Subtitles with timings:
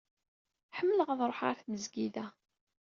[0.77, 2.25] Ḥemmleɣ ad ruḥeɣ ɣer tmezgida.